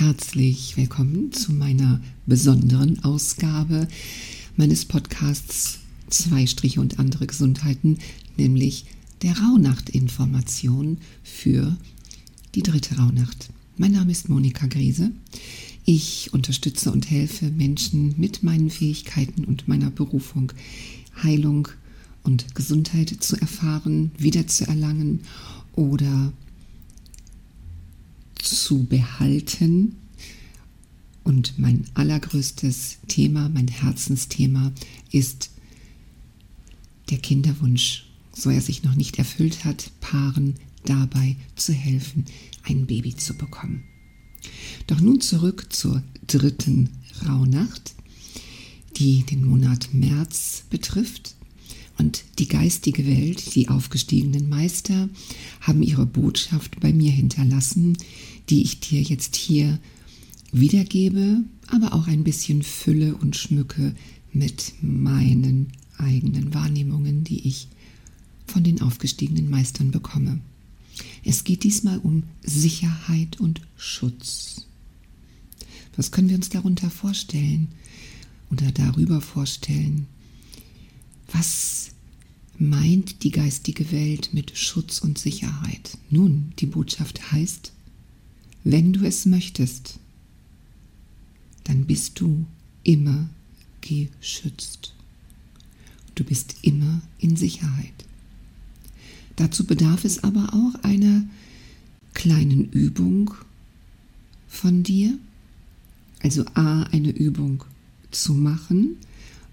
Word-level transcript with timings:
herzlich 0.00 0.78
willkommen 0.78 1.30
zu 1.30 1.52
meiner 1.52 2.00
besonderen 2.24 3.04
Ausgabe 3.04 3.86
meines 4.56 4.86
Podcasts 4.86 5.80
Zwei 6.08 6.46
Striche 6.46 6.80
und 6.80 6.98
andere 6.98 7.26
Gesundheiten, 7.26 7.98
nämlich 8.38 8.86
der 9.20 9.36
Rauhnachtinformation 9.36 10.96
für 11.22 11.76
die 12.54 12.62
dritte 12.62 12.96
Rauhnacht. 12.96 13.50
Mein 13.76 13.92
Name 13.92 14.10
ist 14.10 14.30
Monika 14.30 14.68
Griese. 14.68 15.10
Ich 15.84 16.32
unterstütze 16.32 16.90
und 16.90 17.10
helfe 17.10 17.50
Menschen 17.50 18.14
mit 18.16 18.42
meinen 18.42 18.70
Fähigkeiten 18.70 19.44
und 19.44 19.68
meiner 19.68 19.90
Berufung 19.90 20.50
Heilung 21.22 21.68
und 22.22 22.54
Gesundheit 22.54 23.14
zu 23.20 23.38
erfahren, 23.38 24.12
wiederzuerlangen 24.16 25.20
oder 25.76 26.32
zu 28.42 28.84
behalten. 28.84 29.96
Und 31.24 31.58
mein 31.58 31.84
allergrößtes 31.94 32.98
Thema, 33.08 33.48
mein 33.48 33.68
Herzensthema 33.68 34.72
ist 35.10 35.50
der 37.10 37.18
Kinderwunsch, 37.18 38.06
so 38.34 38.50
er 38.50 38.60
sich 38.60 38.82
noch 38.82 38.94
nicht 38.94 39.18
erfüllt 39.18 39.64
hat, 39.64 39.90
Paaren 40.00 40.54
dabei 40.84 41.36
zu 41.56 41.72
helfen, 41.72 42.24
ein 42.62 42.86
Baby 42.86 43.14
zu 43.14 43.34
bekommen. 43.34 43.84
Doch 44.86 45.00
nun 45.00 45.20
zurück 45.20 45.66
zur 45.70 46.02
dritten 46.26 46.90
Rauhnacht, 47.26 47.94
die 48.96 49.24
den 49.24 49.44
Monat 49.44 49.92
März 49.92 50.64
betrifft. 50.70 51.34
Und 52.00 52.24
die 52.38 52.48
geistige 52.48 53.06
Welt, 53.06 53.54
die 53.54 53.68
aufgestiegenen 53.68 54.48
Meister, 54.48 55.10
haben 55.60 55.82
ihre 55.82 56.06
Botschaft 56.06 56.80
bei 56.80 56.94
mir 56.94 57.10
hinterlassen, 57.10 57.98
die 58.48 58.62
ich 58.62 58.80
dir 58.80 59.02
jetzt 59.02 59.36
hier 59.36 59.78
wiedergebe, 60.50 61.44
aber 61.66 61.92
auch 61.92 62.06
ein 62.06 62.24
bisschen 62.24 62.62
fülle 62.62 63.14
und 63.16 63.36
schmücke 63.36 63.94
mit 64.32 64.72
meinen 64.80 65.72
eigenen 65.98 66.54
Wahrnehmungen, 66.54 67.22
die 67.22 67.46
ich 67.46 67.68
von 68.46 68.64
den 68.64 68.80
aufgestiegenen 68.80 69.50
Meistern 69.50 69.90
bekomme. 69.90 70.40
Es 71.22 71.44
geht 71.44 71.64
diesmal 71.64 71.98
um 71.98 72.22
Sicherheit 72.42 73.38
und 73.40 73.60
Schutz. 73.76 74.64
Was 75.96 76.10
können 76.10 76.30
wir 76.30 76.36
uns 76.36 76.48
darunter 76.48 76.88
vorstellen 76.88 77.68
oder 78.50 78.72
darüber 78.72 79.20
vorstellen? 79.20 80.06
Was 81.32 81.90
meint 82.58 83.22
die 83.22 83.30
geistige 83.30 83.90
Welt 83.92 84.30
mit 84.32 84.56
Schutz 84.56 84.98
und 84.98 85.18
Sicherheit? 85.18 85.98
Nun, 86.10 86.52
die 86.58 86.66
Botschaft 86.66 87.32
heißt, 87.32 87.72
wenn 88.64 88.92
du 88.92 89.04
es 89.06 89.26
möchtest, 89.26 89.98
dann 91.64 91.86
bist 91.86 92.20
du 92.20 92.44
immer 92.82 93.28
geschützt. 93.80 94.94
Du 96.14 96.24
bist 96.24 96.56
immer 96.62 97.00
in 97.18 97.36
Sicherheit. 97.36 98.04
Dazu 99.36 99.64
bedarf 99.64 100.04
es 100.04 100.22
aber 100.22 100.52
auch 100.52 100.84
einer 100.84 101.22
kleinen 102.12 102.70
Übung 102.70 103.32
von 104.48 104.82
dir. 104.82 105.16
Also 106.22 106.44
a, 106.54 106.82
eine 106.84 107.10
Übung 107.10 107.64
zu 108.10 108.34
machen, 108.34 108.98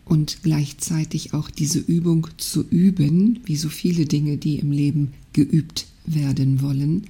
und 0.08 0.42
gleichzeitig 0.42 1.34
auch 1.34 1.50
diese 1.50 1.80
Übung 1.80 2.28
zu 2.38 2.64
üben, 2.70 3.42
wie 3.44 3.58
so 3.58 3.68
viele 3.68 4.06
Dinge, 4.06 4.38
die 4.38 4.58
im 4.58 4.72
Leben 4.72 5.14
geübt 5.34 5.88
werden 6.06 6.62
wollen, 6.62 7.08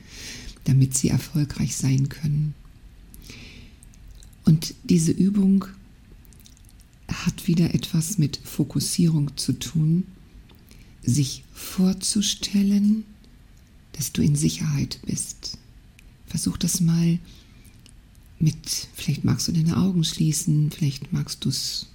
damit 0.64 0.98
sie 0.98 1.10
erfolgreich 1.10 1.76
sein 1.76 2.10
können. 2.10 2.56
Und 4.46 4.74
diese 4.84 5.12
Übung 5.12 5.66
hat 7.08 7.48
wieder 7.48 7.76
etwas 7.76 8.18
mit 8.18 8.40
Fokussierung 8.44 9.38
zu 9.38 9.54
tun, 9.54 10.04
sich 11.04 11.44
vorzustellen, 11.54 13.04
dass 13.94 14.12
du 14.12 14.24
in 14.24 14.36
Sicherheit 14.36 15.00
bist. 15.06 15.58
Versuch 16.26 16.58
das 16.58 16.82
mal 16.82 17.20
mit, 18.40 18.88
vielleicht 18.96 19.24
magst 19.24 19.48
du 19.48 19.52
deine 19.52 19.78
Augen 19.78 20.04
schließen, 20.04 20.72
vielleicht 20.72 21.14
magst 21.14 21.46
du 21.46 21.50
es 21.50 21.88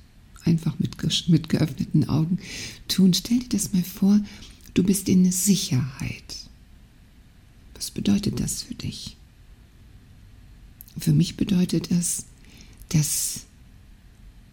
einfach 0.44 0.78
mit, 0.78 0.97
mit 1.28 1.48
geöffneten 1.48 2.08
Augen 2.08 2.38
tun. 2.88 3.14
Stell 3.14 3.41
dir 3.41 3.48
das 3.48 3.72
mal 3.72 3.82
vor, 3.82 4.20
du 4.75 4.82
bist 4.82 5.08
in 5.08 5.30
Sicherheit. 5.30 6.48
Was 7.75 7.91
bedeutet 7.91 8.41
das 8.41 8.62
für 8.62 8.75
dich? 8.75 9.16
Für 10.98 11.12
mich 11.12 11.36
bedeutet 11.36 11.91
das, 11.91 12.26
dass 12.91 13.44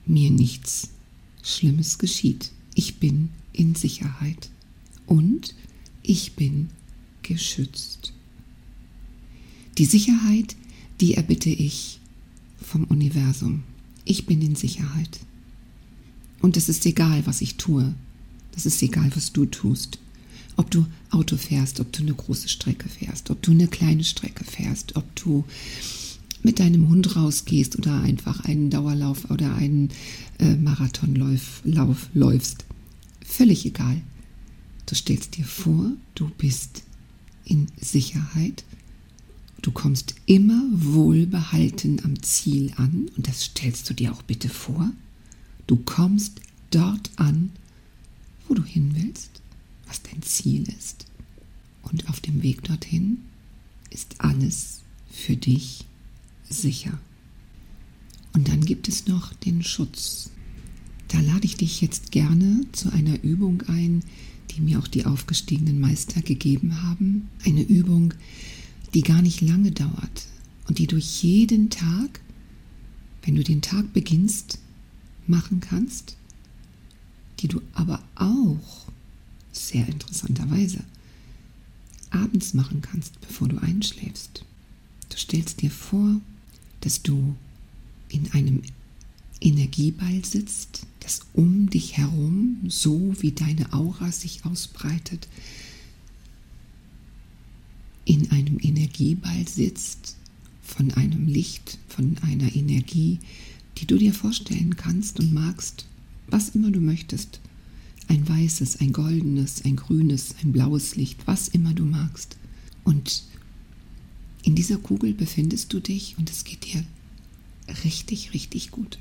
mir 0.06 0.32
nichts 0.32 0.90
Schlimmes 1.44 1.98
geschieht. 1.98 2.52
Ich 2.76 2.96
bin 2.96 3.30
in 3.54 3.76
Sicherheit 3.76 4.50
und 5.06 5.54
ich 6.02 6.34
bin 6.34 6.70
geschützt. 7.24 8.14
Die 9.78 9.86
Sicherheit, 9.86 10.56
die 11.00 11.16
erbitte 11.16 11.50
ich 11.50 12.00
vom 12.62 12.86
Universum. 12.86 13.64
Ich 14.06 14.26
bin 14.26 14.42
in 14.42 14.56
Sicherheit. 14.56 15.20
Und 16.42 16.58
es 16.58 16.70
ist 16.70 16.86
egal, 16.86 17.26
was 17.26 17.42
ich 17.42 17.56
tue. 17.56 17.94
Das 18.52 18.66
ist 18.66 18.82
egal, 18.82 19.12
was 19.16 19.34
du 19.34 19.46
tust. 19.46 20.00
Ob 20.56 20.72
du 20.72 20.86
Auto 21.12 21.38
fährst, 21.38 21.80
ob 21.80 21.92
du 21.94 22.02
eine 22.02 22.14
große 22.14 22.50
Strecke 22.50 22.90
fährst, 22.90 23.30
ob 23.32 23.42
du 23.42 23.52
eine 23.52 23.68
kleine 23.68 24.04
Strecke 24.04 24.44
fährst, 24.44 24.96
ob 24.96 25.16
du 25.16 25.46
mit 26.44 26.60
deinem 26.60 26.90
Hund 26.90 27.16
rausgehst 27.16 27.78
oder 27.78 28.02
einfach 28.02 28.46
einen 28.46 28.70
Dauerlauf 28.70 29.30
oder 29.30 29.56
einen 29.56 29.90
äh, 30.40 30.56
Marathonlauf 30.56 31.62
Lauf, 31.64 32.10
läufst. 32.14 32.66
Völlig 33.26 33.66
egal. 33.66 34.02
Du 34.86 34.96
stellst 34.96 35.38
dir 35.38 35.46
vor, 35.46 35.92
du 36.16 36.30
bist 36.38 36.84
in 37.46 37.68
Sicherheit. 37.80 38.64
Du 39.62 39.72
kommst 39.72 40.16
immer 40.26 40.64
wohlbehalten 40.72 42.02
am 42.04 42.22
Ziel 42.24 42.72
an 42.78 43.10
und 43.16 43.28
das 43.28 43.44
stellst 43.44 43.90
du 43.90 43.94
dir 43.94 44.14
auch 44.14 44.22
bitte 44.24 44.50
vor. 44.50 44.92
Du 45.70 45.76
kommst 45.76 46.42
dort 46.72 47.12
an, 47.18 47.52
wo 48.48 48.56
du 48.56 48.64
hin 48.64 48.90
willst, 48.96 49.30
was 49.86 50.02
dein 50.02 50.24
Ziel 50.24 50.68
ist. 50.68 51.06
Und 51.84 52.10
auf 52.10 52.20
dem 52.22 52.42
Weg 52.42 52.64
dorthin 52.64 53.20
ist 53.92 54.16
alles 54.18 54.82
für 55.12 55.36
dich 55.36 55.86
sicher. 56.50 56.98
Und 58.34 58.48
dann 58.48 58.66
gibt 58.66 58.88
es 58.88 59.06
noch 59.06 59.32
den 59.36 59.62
Schutz. 59.62 60.32
Da 61.10 61.20
lade 61.20 61.46
ich 61.46 61.56
dich 61.56 61.82
jetzt 61.82 62.12
gerne 62.12 62.66
zu 62.72 62.92
einer 62.92 63.22
Übung 63.22 63.62
ein, 63.68 64.04
die 64.50 64.62
mir 64.62 64.80
auch 64.80 64.88
die 64.88 65.06
aufgestiegenen 65.06 65.80
Meister 65.80 66.24
gegeben 66.24 66.82
haben. 66.82 67.30
Eine 67.46 67.62
Übung, 67.62 68.16
die 68.96 69.04
gar 69.04 69.22
nicht 69.22 69.42
lange 69.42 69.72
dauert 69.72 70.26
und 70.68 70.80
die 70.80 70.88
du 70.88 70.98
jeden 70.98 71.70
Tag, 71.70 72.22
wenn 73.22 73.36
du 73.36 73.44
den 73.44 73.62
Tag 73.62 73.94
beginnst, 73.94 74.58
machen 75.30 75.60
kannst, 75.62 76.16
die 77.40 77.48
du 77.48 77.62
aber 77.74 78.02
auch 78.16 78.88
sehr 79.52 79.88
interessanterweise 79.88 80.84
abends 82.12 82.54
machen 82.54 82.82
kannst, 82.82 83.20
bevor 83.22 83.48
du 83.48 83.58
einschläfst. 83.60 84.44
Du 85.10 85.18
stellst 85.18 85.62
dir 85.62 85.72
vor, 85.72 86.20
dass 86.82 87.02
du 87.02 87.36
in 88.10 88.32
einem 88.32 88.62
Energieball 89.42 90.24
sitzt, 90.26 90.86
das 91.00 91.22
um 91.34 91.70
dich 91.70 91.98
herum, 91.98 92.58
so 92.68 93.14
wie 93.20 93.32
deine 93.32 93.72
Aura 93.74 94.12
sich 94.12 94.46
ausbreitet, 94.46 95.28
in 98.06 98.32
einem 98.32 98.60
Energieball 98.60 99.48
sitzt, 99.48 100.16
von 100.64 100.92
einem 100.94 101.28
Licht, 101.28 101.78
von 101.88 102.18
einer 102.22 102.56
Energie, 102.56 103.20
die 103.78 103.86
du 103.86 103.98
dir 103.98 104.14
vorstellen 104.14 104.76
kannst 104.76 105.20
und 105.20 105.34
magst, 105.34 105.86
was 106.28 106.50
immer 106.50 106.72
du 106.72 106.80
möchtest. 106.80 107.40
Ein 108.08 108.28
weißes, 108.28 108.80
ein 108.82 108.92
goldenes, 108.92 109.64
ein 109.66 109.76
grünes, 109.76 110.36
ein 110.42 110.52
blaues 110.52 110.96
Licht, 110.96 111.28
was 111.28 111.48
immer 111.48 111.74
du 111.74 111.86
magst. 111.86 112.38
Und 112.84 113.24
in 114.44 114.56
dieser 114.56 114.78
Kugel 114.78 115.14
befindest 115.14 115.72
du 115.74 115.80
dich 115.80 116.16
und 116.18 116.30
es 116.30 116.44
geht 116.44 116.66
dir 116.66 116.84
richtig, 117.84 118.34
richtig 118.34 118.72
gut. 118.72 118.98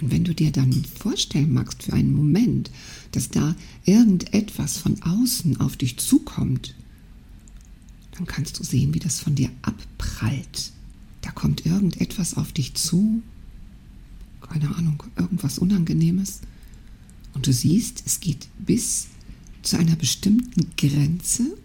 Und 0.00 0.10
wenn 0.10 0.24
du 0.24 0.34
dir 0.34 0.50
dann 0.50 0.72
vorstellen 0.84 1.52
magst 1.52 1.84
für 1.84 1.92
einen 1.92 2.12
Moment, 2.12 2.70
dass 3.12 3.30
da 3.30 3.56
irgendetwas 3.84 4.78
von 4.78 5.02
außen 5.02 5.60
auf 5.60 5.76
dich 5.76 5.96
zukommt, 5.98 6.74
dann 8.12 8.26
kannst 8.26 8.58
du 8.58 8.64
sehen, 8.64 8.94
wie 8.94 8.98
das 8.98 9.20
von 9.20 9.34
dir 9.34 9.50
abprallt 9.62 10.72
da 11.26 11.32
kommt 11.32 11.66
irgendetwas 11.66 12.34
auf 12.34 12.52
dich 12.52 12.74
zu, 12.74 13.20
keine 14.40 14.76
Ahnung, 14.76 15.02
irgendwas 15.16 15.58
Unangenehmes, 15.58 16.40
und 17.34 17.48
du 17.48 17.52
siehst, 17.52 18.04
es 18.06 18.20
geht 18.20 18.46
bis 18.60 19.08
zu 19.62 19.76
einer 19.76 19.96
bestimmten 19.96 20.70
Grenze 20.76 21.58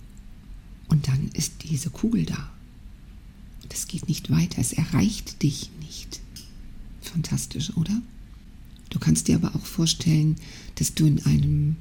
und 0.88 1.08
dann 1.08 1.30
ist 1.34 1.63
diese 1.69 1.92
Kugel 1.92 2.25
da. 2.25 2.50
Das 3.69 3.88
geht 3.88 4.08
nicht 4.10 4.31
weiter, 4.31 4.60
es 4.60 4.74
erreicht 4.74 5.44
dich 5.44 5.69
nicht. 5.80 6.22
Fantastisch, 7.02 7.78
oder? 7.78 8.02
Du 8.90 8.98
kannst 8.98 9.28
dir 9.28 9.36
aber 9.36 9.56
auch 9.56 9.66
vorstellen, 9.66 10.38
dass 10.75 10.96
du 10.96 11.06
in 11.06 11.24
einem 11.24 11.75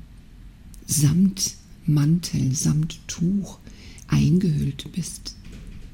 Samtmantel, 0.87 2.55
Samttuch 2.55 3.59
eingehüllt 4.07 4.93
bist. 4.93 5.35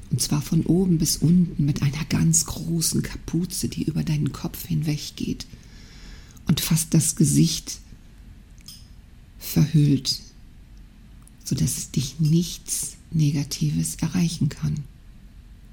Und 0.09 0.21
zwar 0.21 0.41
von 0.41 0.65
oben 0.65 0.97
bis 0.97 1.17
unten 1.17 1.65
mit 1.65 1.81
einer 1.81 2.05
ganz 2.09 2.45
großen 2.45 3.01
Kapuze, 3.01 3.67
die 3.67 3.83
über 3.83 4.03
deinen 4.03 4.31
Kopf 4.31 4.65
hinweg 4.65 5.15
geht 5.15 5.45
und 6.47 6.61
fast 6.61 6.93
das 6.93 7.15
Gesicht 7.15 7.79
verhüllt, 9.37 10.21
sodass 11.43 11.91
dich 11.91 12.19
nichts 12.19 12.97
Negatives 13.11 13.95
erreichen 13.95 14.49
kann. 14.49 14.75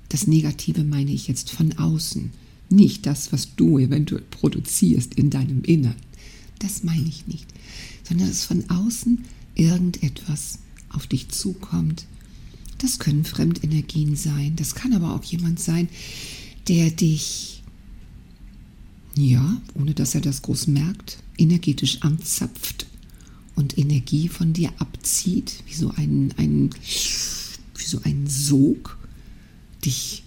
Das 0.08 0.26
Negative 0.26 0.84
meine 0.84 1.12
ich 1.12 1.28
jetzt 1.28 1.50
von 1.50 1.72
außen, 1.78 2.32
nicht 2.70 3.06
das, 3.06 3.32
was 3.32 3.54
du 3.56 3.78
eventuell 3.78 4.22
produzierst 4.30 5.14
in 5.14 5.30
deinem 5.30 5.62
Innern. 5.62 5.96
Das 6.58 6.84
meine 6.84 7.08
ich 7.08 7.26
nicht, 7.26 7.46
sondern 8.06 8.28
dass 8.28 8.44
von 8.44 8.69
außen 8.70 9.25
irgendetwas 9.54 10.58
auf 10.88 11.06
dich 11.06 11.28
zukommt. 11.28 12.06
Das 12.79 12.99
können 12.99 13.25
Fremdenergien 13.25 14.17
sein, 14.17 14.56
das 14.56 14.75
kann 14.75 14.93
aber 14.93 15.15
auch 15.15 15.25
jemand 15.25 15.61
sein, 15.61 15.88
der 16.69 16.91
dich, 16.91 17.62
ja, 19.17 19.61
ohne 19.75 19.94
dass 19.94 20.15
er 20.15 20.21
das 20.21 20.43
groß 20.43 20.67
merkt, 20.67 21.19
energetisch 21.38 22.03
anzapft 22.03 22.87
und 23.55 23.79
Energie 23.79 24.29
von 24.29 24.53
dir 24.53 24.73
abzieht, 24.79 25.62
wie 25.67 25.75
so 25.75 25.91
ein, 25.91 26.35
ein, 26.37 26.71
wie 27.76 27.85
so 27.85 28.00
ein 28.03 28.26
Sog, 28.26 28.99
dich 29.85 30.25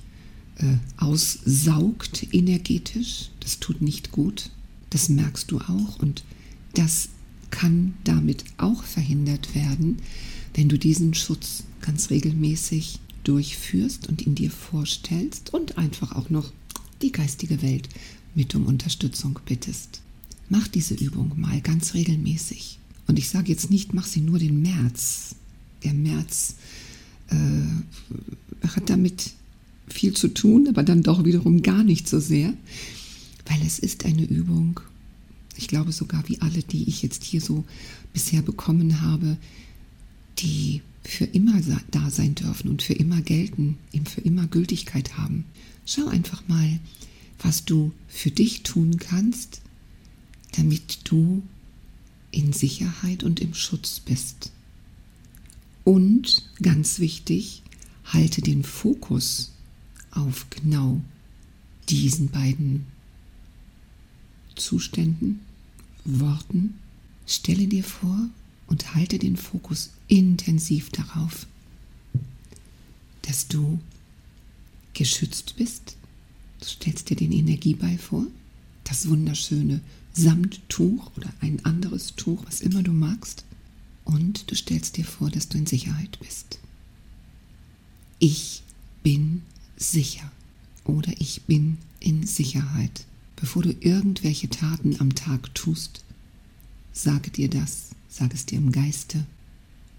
äh, 0.57 0.77
aussaugt 0.97 2.27
energetisch. 2.31 3.29
Das 3.39 3.59
tut 3.59 3.81
nicht 3.81 4.11
gut. 4.11 4.51
Das 4.89 5.09
merkst 5.09 5.51
du 5.51 5.59
auch. 5.59 5.99
Und 5.99 6.23
das 6.73 7.09
kann 7.49 7.93
damit 8.03 8.43
auch 8.57 8.83
verhindert 8.83 9.55
werden, 9.55 9.97
wenn 10.53 10.69
du 10.69 10.77
diesen 10.77 11.13
Schutz 11.13 11.63
ganz 11.81 12.09
regelmäßig 12.09 12.99
durchführst 13.23 14.07
und 14.07 14.25
ihn 14.25 14.35
dir 14.35 14.51
vorstellst 14.51 15.53
und 15.53 15.77
einfach 15.77 16.15
auch 16.15 16.29
noch 16.29 16.51
die 17.01 17.11
geistige 17.11 17.61
Welt 17.61 17.89
mit 18.35 18.55
um 18.55 18.65
Unterstützung 18.65 19.39
bittest. 19.45 20.01
Mach 20.49 20.67
diese 20.67 20.93
Übung 20.93 21.33
mal 21.35 21.59
ganz 21.61 21.93
regelmäßig. 21.93 22.79
Und 23.07 23.19
ich 23.19 23.29
sage 23.29 23.51
jetzt 23.51 23.69
nicht, 23.69 23.93
mach 23.93 24.05
sie 24.05 24.21
nur 24.21 24.39
den 24.39 24.61
März. 24.61 25.35
Der 25.83 25.93
März 25.93 26.55
äh, 27.29 28.67
hat 28.67 28.89
damit 28.89 29.31
viel 29.87 30.13
zu 30.13 30.29
tun, 30.29 30.67
aber 30.67 30.83
dann 30.83 31.03
doch 31.03 31.23
wiederum 31.23 31.61
gar 31.61 31.83
nicht 31.83 32.07
so 32.07 32.19
sehr, 32.19 32.53
weil 33.45 33.61
es 33.65 33.79
ist 33.79 34.05
eine 34.05 34.23
Übung, 34.23 34.79
ich 35.55 35.67
glaube 35.67 35.91
sogar 35.91 36.27
wie 36.27 36.41
alle, 36.41 36.61
die 36.61 36.87
ich 36.87 37.01
jetzt 37.01 37.23
hier 37.23 37.41
so 37.41 37.63
bisher 38.13 38.41
bekommen 38.41 39.01
habe, 39.01 39.37
die 40.39 40.81
für 41.03 41.25
immer 41.25 41.61
da 41.91 42.09
sein 42.09 42.35
dürfen 42.35 42.69
und 42.69 42.81
für 42.81 42.93
immer 42.93 43.21
gelten, 43.21 43.77
eben 43.93 44.05
für 44.05 44.21
immer 44.21 44.45
Gültigkeit 44.47 45.17
haben. 45.17 45.45
Schau 45.85 46.07
einfach 46.07 46.47
mal, 46.47 46.79
was 47.39 47.65
du 47.65 47.93
für 48.07 48.31
dich 48.31 48.63
tun 48.63 48.97
kannst, 48.97 49.61
damit 50.57 51.09
du 51.09 51.43
in 52.31 52.51
Sicherheit 52.51 53.23
und 53.23 53.39
im 53.39 53.53
Schutz 53.53 53.99
bist. 54.01 54.51
Und 55.83 56.43
ganz 56.61 56.99
wichtig, 56.99 57.63
halte 58.05 58.41
den 58.41 58.63
Fokus 58.63 59.53
auf 60.11 60.47
genau 60.49 61.01
diesen 61.89 62.29
beiden 62.29 62.85
Zuständen, 64.55 65.39
Worten. 66.03 66.75
Stelle 67.25 67.67
dir 67.67 67.83
vor 67.83 68.29
und 68.67 68.95
halte 68.95 69.17
den 69.17 69.37
Fokus 69.37 69.91
intensiv 70.07 70.89
darauf, 70.89 71.47
dass 73.23 73.47
du 73.47 73.79
geschützt 74.93 75.55
bist. 75.57 75.95
Du 76.59 76.65
stellst 76.65 77.09
dir 77.09 77.15
den 77.15 77.31
Energieball 77.31 77.97
vor, 77.97 78.25
das 78.83 79.07
wunderschöne 79.07 79.81
Samttuch 80.13 81.11
oder 81.15 81.31
ein 81.41 81.63
anderes 81.65 82.15
Tuch, 82.15 82.43
was 82.45 82.61
immer 82.61 82.83
du 82.83 82.91
magst. 82.91 83.43
Und 84.05 84.49
du 84.49 84.55
stellst 84.55 84.97
dir 84.97 85.05
vor, 85.05 85.29
dass 85.29 85.49
du 85.49 85.57
in 85.57 85.65
Sicherheit 85.65 86.17
bist. 86.19 86.59
Ich 88.19 88.63
bin 89.03 89.43
sicher 89.75 90.31
oder 90.85 91.13
ich 91.19 91.43
bin 91.43 91.77
in 91.99 92.25
Sicherheit. 92.25 93.05
Bevor 93.35 93.61
du 93.61 93.75
irgendwelche 93.79 94.49
Taten 94.49 94.95
am 94.99 95.13
Tag 95.13 95.53
tust, 95.53 96.03
sage 96.97 97.29
dir 97.29 97.49
das, 97.49 97.89
sage 98.09 98.33
es 98.33 98.45
dir 98.45 98.57
im 98.57 98.71
Geiste 98.71 99.25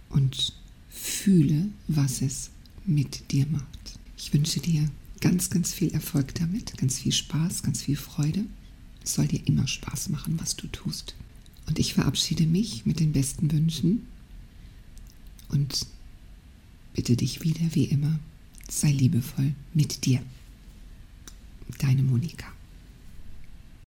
und 0.09 0.53
fühle, 0.91 1.69
was 1.87 2.23
es 2.23 2.51
mit 2.87 3.31
dir 3.31 3.47
macht. 3.47 3.99
Ich 4.17 4.33
wünsche 4.33 4.61
dir 4.61 4.91
ganz, 5.21 5.49
ganz 5.51 5.73
viel 5.73 5.93
Erfolg 5.93 6.35
damit, 6.35 6.77
ganz 6.77 6.99
viel 6.99 7.13
Spaß, 7.13 7.63
ganz 7.63 7.83
viel 7.83 7.97
Freude. 7.97 8.45
Es 9.05 9.15
soll 9.15 9.29
dir 9.29 9.47
immer 9.47 9.69
Spaß 9.69 10.09
machen, 10.09 10.39
was 10.41 10.57
du 10.57 10.67
tust. 10.67 11.15
Und 11.67 11.79
ich 11.79 11.95
verabschiede 11.95 12.47
mich 12.47 12.85
mit 12.85 12.99
den 12.99 13.13
besten 13.13 13.51
Wünschen 13.53 14.07
und 15.51 15.87
bitte 16.95 17.17
dich 17.17 17.43
wieder 17.43 17.75
wie 17.75 17.85
immer, 17.85 18.19
sei 18.69 18.91
liebevoll 18.91 19.55
mit 19.73 20.05
dir. 20.05 20.21
Deine 21.79 22.03
Monika. 22.03 22.58